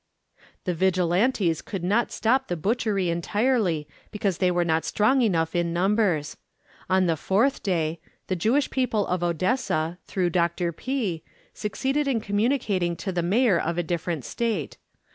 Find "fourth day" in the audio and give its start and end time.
7.15-7.99